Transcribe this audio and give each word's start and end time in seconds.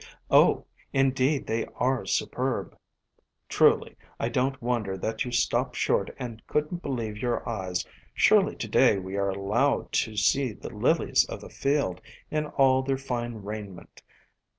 "Oh! 0.31 0.65
in 0.93 1.11
deed 1.11 1.45
they 1.45 1.67
are 1.75 2.07
superb. 2.07 2.75
Truly, 3.47 3.95
I 4.19 4.29
don't 4.29 4.59
wonder 4.59 4.97
that 4.97 5.25
you 5.25 5.31
stopped 5.31 5.75
short 5.75 6.09
and 6.17 6.41
could 6.47 6.73
n't 6.73 6.81
believe 6.81 7.19
your 7.21 7.47
eyes; 7.47 7.85
surely 8.15 8.55
to 8.55 8.67
day 8.67 8.97
we 8.97 9.15
are 9.15 9.29
allowed 9.29 9.91
to 9.91 10.17
see 10.17 10.53
the 10.53 10.71
Lilies 10.75 11.23
of 11.29 11.39
the 11.41 11.51
field 11.51 12.01
in 12.31 12.47
all 12.47 12.81
their 12.81 12.97
fine 12.97 13.43
raiment. 13.43 14.01